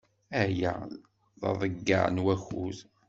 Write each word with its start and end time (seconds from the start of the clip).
Aya 0.41 0.73
d 1.39 1.41
aḍeyyeɛ 1.49 2.03
n 2.09 2.23
wakud. 2.25 2.77